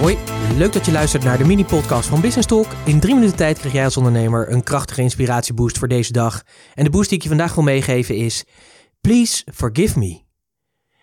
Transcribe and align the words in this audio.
Hoi, 0.00 0.18
leuk 0.56 0.72
dat 0.72 0.86
je 0.86 0.92
luistert 0.92 1.24
naar 1.24 1.38
de 1.38 1.44
mini-podcast 1.44 2.08
van 2.08 2.20
Business 2.20 2.48
Talk. 2.48 2.66
In 2.84 3.00
drie 3.00 3.14
minuten 3.14 3.36
tijd 3.36 3.58
krijg 3.58 3.74
jij 3.74 3.84
als 3.84 3.96
ondernemer 3.96 4.52
een 4.52 4.62
krachtige 4.62 5.02
inspiratieboost 5.02 5.78
voor 5.78 5.88
deze 5.88 6.12
dag. 6.12 6.42
En 6.74 6.84
de 6.84 6.90
boost 6.90 7.08
die 7.08 7.18
ik 7.18 7.22
je 7.22 7.28
vandaag 7.28 7.54
wil 7.54 7.64
meegeven 7.64 8.16
is: 8.16 8.44
Please 9.00 9.46
forgive 9.54 9.98
me. 9.98 10.20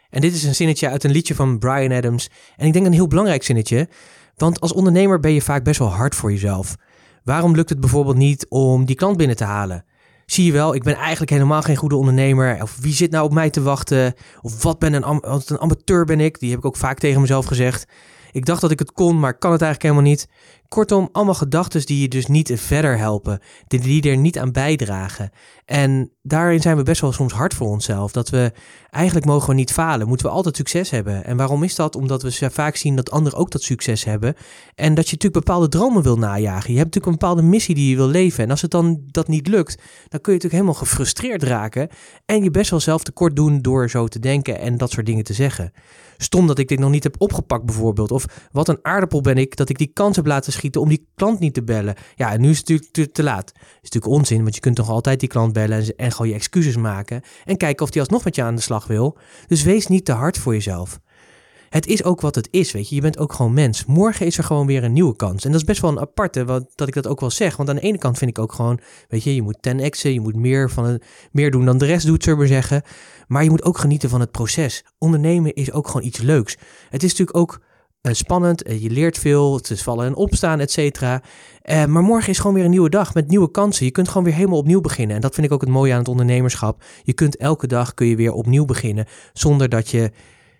En 0.10 0.21
dit 0.21 0.34
is 0.34 0.44
een 0.44 0.55
zinnetje 0.55 0.89
uit 0.89 1.04
een 1.04 1.12
liedje 1.12 1.36
van 1.36 1.60
Brian 1.60 1.91
Adams. 1.91 2.30
En 2.55 2.68
ik 2.68 2.73
denk 2.73 2.86
een 2.86 2.94
heel 2.94 3.07
belangrijk 3.07 3.44
zinnetje, 3.44 3.89
want 4.36 4.60
als 4.60 4.73
ondernemer 4.73 5.20
ben 5.20 5.34
je 5.34 5.41
vaak 5.41 5.64
best 5.64 5.79
wel 5.79 5.93
hard 5.93 6.16
voor 6.16 6.32
jezelf. 6.32 6.75
Waarom 7.23 7.55
lukt 7.55 7.70
het 7.70 7.79
bijvoorbeeld 7.79 8.18
niet 8.18 8.45
om 8.50 8.86
die 8.86 8.95
klant 8.95 9.18
binnen 9.18 9.36
te 9.36 9.43
halen? 9.43 9.86
Zie 10.25 10.45
je 10.45 10.52
wel, 10.52 10.75
ik 10.75 10.84
ben 10.84 10.95
eigenlijk 10.95 11.32
helemaal 11.32 11.61
geen 11.61 11.75
goede 11.75 11.95
ondernemer. 11.95 12.61
Of 12.61 12.77
wie 12.82 12.93
zit 12.93 13.11
nou 13.11 13.25
op 13.25 13.34
mij 13.34 13.50
te 13.50 13.61
wachten? 13.61 14.14
Of 14.41 14.64
wat 14.64 14.79
ben 14.79 14.93
een, 14.93 15.20
een 15.48 15.59
amateur 15.59 16.05
ben 16.05 16.20
ik? 16.20 16.40
Die 16.40 16.50
heb 16.50 16.59
ik 16.59 16.66
ook 16.66 16.76
vaak 16.76 17.00
tegen 17.00 17.22
mezelf 17.22 17.45
gezegd. 17.45 17.86
Ik 18.38 18.46
dacht 18.46 18.62
dat 18.62 18.72
ik 18.72 18.80
het 18.80 18.91
kon, 18.91 19.20
maar 19.20 19.38
kan 19.38 19.52
het 19.52 19.62
eigenlijk 19.62 19.94
helemaal 19.94 20.12
niet. 20.12 20.27
Kortom, 20.67 21.09
allemaal 21.12 21.34
gedachten 21.34 21.85
die 21.85 22.02
je 22.02 22.07
dus 22.07 22.26
niet 22.26 22.52
verder 22.55 22.98
helpen, 22.98 23.39
die, 23.67 24.09
er 24.09 24.17
niet 24.17 24.39
aan 24.39 24.52
bijdragen. 24.52 25.30
En 25.66 26.12
daarin 26.21 26.62
zijn 26.62 26.77
we 26.77 26.84
best 26.84 27.02
wel 27.02 27.12
soms 27.12 27.34
hard 27.34 27.53
voor 27.53 27.67
onszelf. 27.67 28.12
Dat 28.12 28.30
we 28.30 28.52
eigenlijk 28.89 29.25
mogen 29.25 29.49
we 29.49 29.55
niet 29.55 29.72
falen, 29.72 30.08
moeten 30.08 30.25
we 30.25 30.31
altijd 30.31 30.55
succes 30.55 30.89
hebben. 30.89 31.25
En 31.25 31.38
waarom 31.38 31.63
is 31.63 31.75
dat? 31.75 31.95
Omdat 31.95 32.22
we 32.22 32.49
vaak 32.52 32.75
zien 32.75 32.95
dat 32.95 33.11
anderen 33.11 33.39
ook 33.39 33.52
dat 33.52 33.61
succes 33.61 34.03
hebben. 34.03 34.34
En 34.75 34.94
dat 34.94 35.05
je 35.09 35.16
natuurlijk 35.16 35.45
bepaalde 35.45 35.70
dromen 35.70 36.03
wil 36.03 36.17
najagen. 36.17 36.72
Je 36.72 36.80
hebt 36.80 36.95
natuurlijk 36.95 37.05
een 37.05 37.27
bepaalde 37.27 37.41
missie 37.41 37.75
die 37.75 37.89
je 37.89 37.95
wil 37.95 38.08
leven. 38.08 38.44
En 38.44 38.49
als 38.49 38.61
het 38.61 38.72
dan 38.72 39.02
dat 39.05 39.27
niet 39.27 39.47
lukt, 39.47 39.75
dan 40.08 40.22
kun 40.22 40.34
je 40.34 40.39
natuurlijk 40.39 40.53
helemaal 40.53 40.73
gefrustreerd 40.73 41.44
raken. 41.44 41.89
En 42.25 42.44
je 42.44 42.52
best 42.52 42.70
wel 42.70 42.80
zelf 42.80 43.03
tekort 43.03 43.36
doen 43.36 43.61
door 43.61 43.89
zo 43.89 44.08
te 44.08 44.20
denken 44.20 44.59
en 44.59 44.77
dat 44.77 44.91
soort 44.91 45.05
dingen 45.05 45.23
te 45.23 45.34
zeggen. 45.34 45.72
Stom 46.17 46.47
dat 46.47 46.59
ik 46.59 46.67
dit 46.67 46.80
nog 46.80 46.89
niet 46.89 47.03
heb 47.03 47.16
opgepakt 47.17 47.66
bijvoorbeeld. 47.66 48.11
Of 48.11 48.25
wat 48.52 48.67
een 48.67 48.80
aardappel 48.81 49.22
ben 49.22 49.38
ik 49.38 49.55
dat 49.55 49.70
ik 49.70 49.77
die 49.77 49.92
kans 49.94 50.16
heb 50.16 50.25
laten 50.25 50.53
schieten 50.58 50.81
om 50.81 50.89
die 50.89 51.08
klant 51.16 51.39
niet 51.39 51.53
te 51.53 51.63
bellen. 51.63 51.95
Ja, 52.16 52.31
en 52.31 52.41
nu 52.41 52.50
is 52.50 52.58
het 52.58 52.69
natuurlijk 52.69 53.16
te, 53.16 53.23
laat. 53.23 53.52
Is 53.55 53.61
natuurlijk 53.81 54.13
onzin, 54.13 54.41
want 54.41 54.55
je 54.55 54.61
kunt 54.61 54.75
toch 54.75 54.89
altijd 54.89 55.19
die 55.19 55.30
klant 55.30 55.53
bellen 55.53 55.77
en, 55.77 55.95
en 55.95 56.11
gewoon 56.11 56.27
je 56.27 56.33
excuses 56.33 56.75
maken. 56.75 57.22
En 57.45 57.58
kijken 57.58 57.83
of 57.83 57.91
die 57.91 58.02
alsnog 58.02 58.23
met 58.23 58.36
je 58.36 58.44
aan 58.44 58.55
de 58.55 58.61
slag 58.61 58.88
wil. 58.88 59.17
Dus 59.47 59.64
wees 59.64 59.88
niet 59.88 60.05
te 60.05 60.11
hard 60.11 60.38
voor 60.38 60.53
jezelf. 60.53 60.99
Het 61.69 61.88
is 61.88 62.03
ook 62.03 62.22
wat 62.22 62.36
het 62.36 62.47
is, 62.52 62.72
weet 62.72 62.89
je. 62.89 62.95
Je 62.95 63.02
bent 63.02 63.17
ook 63.17 63.33
gewoon 63.33 63.53
mens. 63.53 63.86
Morgen 63.86 64.25
is 64.25 64.38
er 64.38 64.44
gewoon 64.44 64.67
weer 64.67 64.83
een 64.83 64.94
nieuwe 64.94 65.16
kans. 65.16 65.45
En 65.45 65.52
dat 65.52 65.59
is 65.59 65.66
best 65.66 65.81
wel 65.81 65.91
een 65.91 65.99
aparte, 65.99 66.45
wat, 66.45 66.71
dat 66.75 66.88
ik 66.88 66.94
dat 66.94 67.08
ook 67.08 67.19
wel 67.19 67.30
zeg. 67.30 67.55
Want 67.55 67.69
aan 67.69 67.75
de 67.75 67.81
ene 67.81 67.97
kant 67.97 68.17
vind 68.17 68.30
ik 68.30 68.39
ook 68.39 68.53
gewoon, 68.53 68.80
weet 69.08 69.23
je, 69.23 69.36
je 69.36 69.42
moet 69.42 69.58
ten 69.61 69.89
xen 69.89 70.14
je 70.14 70.21
moet 70.21 70.36
meer, 70.36 70.69
van 70.69 70.86
het, 70.86 71.05
meer 71.31 71.52
doen 71.52 71.66
dan 71.66 71.77
de 71.77 71.86
rest 71.86 72.05
doet, 72.05 72.23
zullen 72.23 72.39
we 72.39 72.47
zeggen. 72.47 72.81
Maar 73.27 73.44
je 73.44 73.49
moet 73.49 73.64
ook 73.64 73.77
genieten 73.77 74.09
van 74.09 74.19
het 74.19 74.31
proces. 74.31 74.86
Ondernemen 74.97 75.53
is 75.53 75.71
ook 75.71 75.88
gewoon 75.88 76.05
iets 76.05 76.19
leuks. 76.19 76.58
Het 76.89 77.03
is 77.03 77.09
natuurlijk 77.09 77.38
ook 77.38 77.61
spannend, 78.02 78.67
uh, 78.67 78.81
je 78.81 78.90
leert 78.90 79.17
veel, 79.17 79.56
het 79.56 79.70
is 79.70 79.84
vallen 79.84 80.06
en 80.06 80.16
opstaan, 80.16 80.59
et 80.59 80.72
cetera. 80.72 81.22
Uh, 81.64 81.86
maar 81.86 82.04
morgen 82.04 82.30
is 82.30 82.38
gewoon 82.38 82.56
weer 82.56 82.64
een 82.64 82.70
nieuwe 82.70 82.89
dag 82.89 83.14
met 83.14 83.28
nieuwe 83.28 83.52
kansen. 83.52 83.86
Je 83.86 83.92
kunt 83.92 84.08
gewoon 84.08 84.23
weer 84.23 84.34
helemaal 84.34 84.58
opnieuw 84.58 84.81
beginnen. 84.81 85.16
En 85.16 85.22
dat 85.22 85.34
vind 85.34 85.48
ik 85.48 85.54
ook 85.54 85.62
het 85.62 85.70
mooie 85.70 85.92
aan 85.94 86.00
het 86.00 86.08
ondernemerschap. 86.08 86.84
Je 87.04 87.14
kunt 87.14 87.38
elke 87.38 87.67
dag 87.67 87.94
kun 87.94 88.08
je 88.08 88.16
weer 88.16 88.31
opnieuw 88.31 88.66
beginnen, 88.66 89.06
zonder 89.34 89.70
dat 89.70 89.89
je 89.89 90.12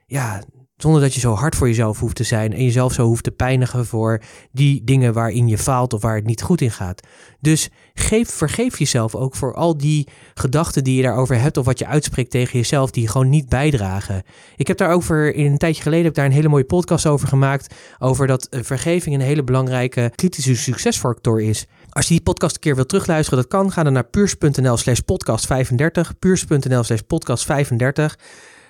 ja, 0.06 0.44
zonder 0.78 1.02
dat 1.02 1.14
je 1.14 1.20
zo 1.20 1.34
hard 1.34 1.56
voor 1.56 1.68
jezelf 1.68 2.00
hoeft 2.00 2.16
te 2.16 2.24
zijn 2.24 2.54
en 2.54 2.64
jezelf 2.64 2.94
zo 2.94 3.06
hoeft 3.06 3.24
te 3.24 3.32
pijnigen 3.32 3.86
voor 3.86 4.22
die 4.52 4.84
dingen 4.84 5.14
waarin 5.14 5.48
je 5.48 5.58
faalt 5.58 5.94
of 5.94 6.02
waar 6.02 6.16
het 6.16 6.26
niet 6.26 6.42
goed 6.42 6.62
in 6.62 6.72
gaat. 6.72 7.08
Dus 7.40 7.70
geef, 7.94 8.30
vergeef 8.30 8.80
jezelf 8.80 9.16
ook 9.16 9.36
voor 9.36 9.54
al 9.54 9.78
die 9.78 10.08
gedachten 10.34 10.84
die 10.84 10.96
je 10.96 11.02
daarover 11.02 11.40
hebt 11.40 11.58
of 11.58 11.66
wat 11.66 11.80
je 11.80 11.86
uitspreekt 11.86 12.32
tegen 12.32 12.60
jezelf 12.60 12.92
die 12.92 13.08
gewoon 13.08 13.30
niet 13.30 13.50
bijdragen. 13.50 14.24
Ik 14.56 14.68
heb 14.68 14.78
daarover, 14.78 15.36
in 15.36 15.52
een 15.52 15.58
tijdje 15.58 15.82
geleden 15.82 16.06
heb 16.06 16.14
daar 16.14 16.26
een 16.26 16.32
hele 16.32 16.48
mooie 16.48 16.64
podcast 16.64 17.06
over 17.06 17.28
gemaakt, 17.28 17.76
over 18.00 18.28
dat 18.28 18.46
eh, 18.48 18.64
vergeving 18.64 19.16
een 19.16 19.22
hele 19.22 19.44
belangrijke 19.44 20.12
kritische 20.16 20.56
succesfactor 20.56 21.42
is. 21.42 21.66
Als 21.90 22.08
je 22.08 22.14
die 22.14 22.24
podcast 22.24 22.56
een 22.56 22.62
keer 22.62 22.76
wilt 22.76 22.90
terugluisteren, 22.90 23.40
dat 23.40 23.52
kan. 23.52 23.72
Ga 23.72 23.84
dan 23.84 23.94
naar 23.94 24.08
puurs.nl 24.08 24.78
slash 24.78 25.00
podcast 25.00 25.46
35, 25.46 26.20
puurs.nl 26.20 26.84
slash 26.84 27.00
podcast 27.00 27.46
35. 27.46 28.18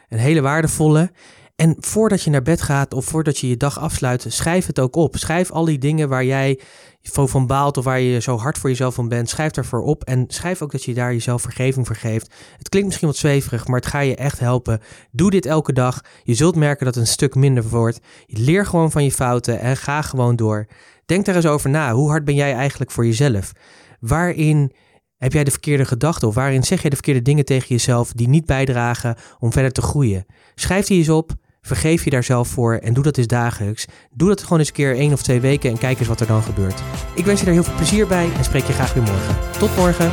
Een 0.09 0.19
hele 0.19 0.41
waardevolle. 0.41 1.11
En 1.57 1.75
voordat 1.79 2.21
je 2.21 2.29
naar 2.29 2.41
bed 2.41 2.61
gaat 2.61 2.93
of 2.93 3.05
voordat 3.05 3.37
je 3.37 3.49
je 3.49 3.57
dag 3.57 3.79
afsluit, 3.79 4.25
schrijf 4.27 4.65
het 4.65 4.79
ook 4.79 4.95
op. 4.95 5.17
Schrijf 5.17 5.51
al 5.51 5.65
die 5.65 5.77
dingen 5.77 6.09
waar 6.09 6.25
jij 6.25 6.59
van 7.01 7.47
baalt 7.47 7.77
of 7.77 7.83
waar 7.83 7.99
je 7.99 8.19
zo 8.19 8.37
hard 8.37 8.57
voor 8.57 8.69
jezelf 8.69 8.95
van 8.95 9.07
bent. 9.07 9.29
Schrijf 9.29 9.51
daarvoor 9.51 9.81
op 9.81 10.03
en 10.03 10.25
schrijf 10.27 10.61
ook 10.61 10.71
dat 10.71 10.83
je 10.83 10.93
daar 10.93 11.13
jezelf 11.13 11.41
vergeving 11.41 11.85
voor 11.87 11.95
geeft. 11.95 12.33
Het 12.57 12.69
klinkt 12.69 12.87
misschien 12.87 13.07
wat 13.07 13.17
zweverig, 13.17 13.67
maar 13.67 13.79
het 13.79 13.89
gaat 13.89 14.05
je 14.05 14.15
echt 14.15 14.39
helpen. 14.39 14.81
Doe 15.11 15.29
dit 15.29 15.45
elke 15.45 15.73
dag. 15.73 16.01
Je 16.23 16.33
zult 16.33 16.55
merken 16.55 16.85
dat 16.85 16.95
het 16.95 17.03
een 17.03 17.09
stuk 17.09 17.35
minder 17.35 17.69
wordt. 17.69 17.99
Leer 18.25 18.65
gewoon 18.65 18.91
van 18.91 19.03
je 19.03 19.11
fouten 19.11 19.59
en 19.59 19.77
ga 19.77 20.01
gewoon 20.01 20.35
door. 20.35 20.67
Denk 21.05 21.25
daar 21.25 21.35
eens 21.35 21.45
over 21.45 21.69
na. 21.69 21.93
Hoe 21.93 22.09
hard 22.09 22.25
ben 22.25 22.35
jij 22.35 22.53
eigenlijk 22.53 22.91
voor 22.91 23.05
jezelf? 23.05 23.51
Waarin 23.99 24.71
heb 25.17 25.33
jij 25.33 25.43
de 25.43 25.51
verkeerde 25.51 25.85
gedachten 25.85 26.27
of 26.27 26.35
waarin 26.35 26.63
zeg 26.63 26.81
jij 26.81 26.89
de 26.89 26.95
verkeerde 26.95 27.21
dingen 27.21 27.45
tegen 27.45 27.67
jezelf 27.67 28.11
die 28.11 28.27
niet 28.27 28.45
bijdragen 28.45 29.15
om 29.39 29.51
verder 29.51 29.71
te 29.71 29.81
groeien? 29.81 30.25
Schrijf 30.55 30.85
die 30.85 30.97
eens 30.97 31.09
op. 31.09 31.35
Vergeef 31.67 32.03
je 32.03 32.09
daar 32.09 32.23
zelf 32.23 32.47
voor 32.47 32.75
en 32.75 32.93
doe 32.93 33.03
dat 33.03 33.17
eens 33.17 33.27
dagelijks. 33.27 33.85
Doe 34.13 34.27
dat 34.27 34.43
gewoon 34.43 34.59
eens 34.59 34.67
een 34.67 34.73
keer 34.73 34.95
één 34.95 35.13
of 35.13 35.21
twee 35.21 35.39
weken 35.39 35.69
en 35.69 35.77
kijk 35.77 35.99
eens 35.99 36.07
wat 36.07 36.19
er 36.19 36.27
dan 36.27 36.43
gebeurt. 36.43 36.81
Ik 37.15 37.25
wens 37.25 37.39
je 37.39 37.45
daar 37.45 37.53
heel 37.53 37.63
veel 37.63 37.75
plezier 37.75 38.07
bij 38.07 38.29
en 38.37 38.43
spreek 38.43 38.63
je 38.63 38.73
graag 38.73 38.93
weer 38.93 39.03
morgen. 39.03 39.35
Tot 39.59 39.75
morgen. 39.75 40.11